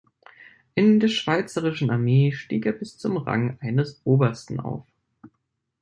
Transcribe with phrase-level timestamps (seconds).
[0.73, 4.83] In der schweizerischen Armee stieg er bis zum Rang eines Obersten auf.